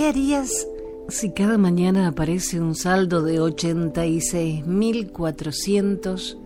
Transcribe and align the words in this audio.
¿Qué 0.00 0.08
harías 0.08 0.66
si 1.10 1.30
cada 1.32 1.58
mañana 1.58 2.08
aparece 2.08 2.58
un 2.58 2.74
saldo 2.74 3.20
de 3.20 3.38
86.400 3.38 6.38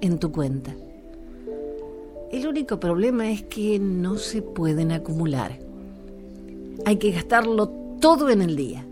en 0.00 0.18
tu 0.18 0.32
cuenta? 0.32 0.74
El 2.32 2.48
único 2.48 2.80
problema 2.80 3.30
es 3.30 3.44
que 3.44 3.78
no 3.78 4.18
se 4.18 4.42
pueden 4.42 4.90
acumular. 4.90 5.56
Hay 6.84 6.96
que 6.96 7.12
gastarlo 7.12 7.68
todo 8.00 8.28
en 8.28 8.42
el 8.42 8.56
día. 8.56 8.84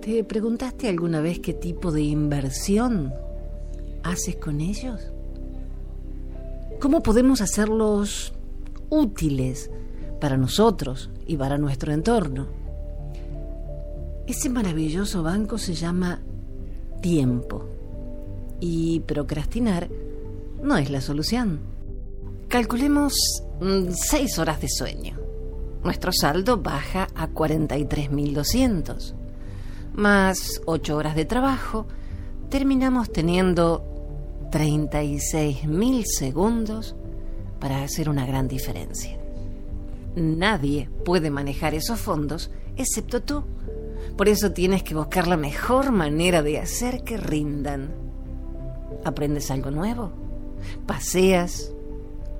¿Te 0.00 0.24
preguntaste 0.24 0.88
alguna 0.88 1.20
vez 1.20 1.40
qué 1.40 1.52
tipo 1.52 1.92
de 1.92 2.00
inversión 2.00 3.12
haces 4.02 4.36
con 4.36 4.62
ellos? 4.62 5.12
¿Cómo 6.80 7.02
podemos 7.02 7.42
hacerlos 7.42 8.32
útiles 8.88 9.70
para 10.20 10.36
nosotros 10.36 11.10
y 11.26 11.36
para 11.36 11.58
nuestro 11.58 11.92
entorno? 11.92 12.46
Ese 14.26 14.50
maravilloso 14.50 15.22
banco 15.22 15.56
se 15.58 15.74
llama 15.74 16.20
tiempo 17.00 17.64
y 18.60 19.00
procrastinar 19.00 19.88
no 20.62 20.76
es 20.76 20.90
la 20.90 21.00
solución. 21.00 21.60
Calculemos 22.48 23.14
mm, 23.60 23.90
seis 23.92 24.38
horas 24.38 24.60
de 24.60 24.68
sueño. 24.68 25.18
Nuestro 25.82 26.12
saldo 26.12 26.58
baja 26.58 27.06
a 27.14 27.28
43.200. 27.28 29.14
Más 29.94 30.60
ocho 30.66 30.96
horas 30.96 31.14
de 31.14 31.24
trabajo, 31.24 31.86
terminamos 32.50 33.10
teniendo 33.12 33.84
36.000 34.50 36.04
segundos 36.04 36.96
para 37.60 37.82
hacer 37.82 38.08
una 38.08 38.26
gran 38.26 38.48
diferencia. 38.48 39.17
Nadie 40.18 40.90
puede 41.04 41.30
manejar 41.30 41.74
esos 41.74 42.00
fondos 42.00 42.50
excepto 42.76 43.22
tú. 43.22 43.44
Por 44.16 44.28
eso 44.28 44.52
tienes 44.52 44.82
que 44.82 44.94
buscar 44.94 45.28
la 45.28 45.36
mejor 45.36 45.92
manera 45.92 46.42
de 46.42 46.58
hacer 46.58 47.04
que 47.04 47.16
rindan. 47.16 47.90
¿Aprendes 49.04 49.50
algo 49.50 49.70
nuevo? 49.70 50.10
¿Paseas? 50.86 51.72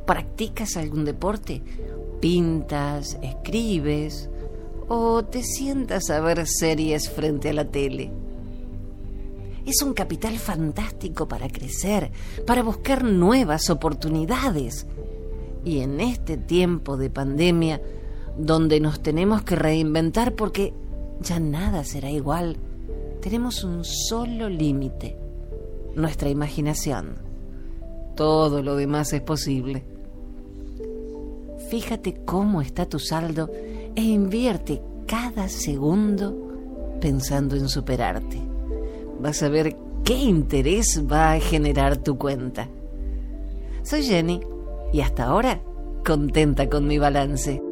¿Practicas 0.06 0.76
algún 0.76 1.04
deporte? 1.04 1.62
¿Pintas? 2.20 3.16
¿Escribes? 3.22 4.28
¿O 4.88 5.24
te 5.24 5.42
sientas 5.42 6.10
a 6.10 6.20
ver 6.20 6.46
series 6.46 7.08
frente 7.08 7.50
a 7.50 7.52
la 7.52 7.64
tele? 7.66 8.10
Es 9.66 9.82
un 9.82 9.92
capital 9.92 10.38
fantástico 10.38 11.28
para 11.28 11.48
crecer, 11.48 12.10
para 12.46 12.62
buscar 12.62 13.04
nuevas 13.04 13.68
oportunidades. 13.70 14.86
Y 15.64 15.80
en 15.80 16.00
este 16.00 16.36
tiempo 16.36 16.96
de 16.96 17.10
pandemia, 17.10 17.80
donde 18.36 18.80
nos 18.80 19.00
tenemos 19.00 19.42
que 19.42 19.56
reinventar 19.56 20.34
porque 20.34 20.72
ya 21.20 21.40
nada 21.40 21.84
será 21.84 22.10
igual, 22.10 22.56
tenemos 23.20 23.64
un 23.64 23.84
solo 23.84 24.48
límite, 24.48 25.16
nuestra 25.94 26.30
imaginación. 26.30 27.16
Todo 28.14 28.62
lo 28.62 28.76
demás 28.76 29.12
es 29.12 29.20
posible. 29.20 29.84
Fíjate 31.68 32.20
cómo 32.24 32.62
está 32.62 32.86
tu 32.86 32.98
saldo 32.98 33.50
e 33.94 34.02
invierte 34.02 34.80
cada 35.06 35.48
segundo 35.48 36.96
pensando 37.00 37.56
en 37.56 37.68
superarte. 37.68 38.38
Vas 39.20 39.42
a 39.42 39.48
ver 39.48 39.76
qué 40.04 40.14
interés 40.14 41.02
va 41.10 41.32
a 41.32 41.40
generar 41.40 41.96
tu 41.98 42.16
cuenta. 42.16 42.68
Soy 43.82 44.02
Jenny 44.04 44.40
y 44.92 45.00
hasta 45.00 45.24
ahora 45.24 45.62
contenta 46.04 46.68
con 46.68 46.86
mi 46.86 46.98
balance. 46.98 47.62